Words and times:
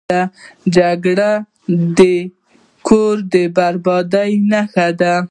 جګړه 0.77 1.31
د 1.97 1.99
کور 2.87 3.15
د 3.33 3.35
بربادۍ 3.55 4.31
نښه 4.51 4.87
ده 4.99 5.13